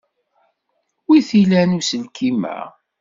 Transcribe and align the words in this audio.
Wi 1.07 1.19
t-ilan 1.27 1.71
uselkim-a? 1.79 2.59